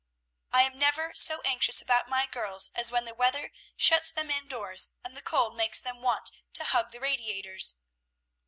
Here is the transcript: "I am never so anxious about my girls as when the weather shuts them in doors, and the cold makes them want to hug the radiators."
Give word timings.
"I 0.51 0.63
am 0.63 0.79
never 0.79 1.13
so 1.13 1.41
anxious 1.41 1.79
about 1.79 2.09
my 2.09 2.25
girls 2.25 2.71
as 2.73 2.89
when 2.89 3.05
the 3.05 3.13
weather 3.13 3.51
shuts 3.75 4.09
them 4.09 4.31
in 4.31 4.47
doors, 4.47 4.93
and 5.03 5.15
the 5.15 5.21
cold 5.21 5.55
makes 5.55 5.79
them 5.79 6.01
want 6.01 6.31
to 6.53 6.63
hug 6.63 6.89
the 6.91 6.99
radiators." 6.99 7.75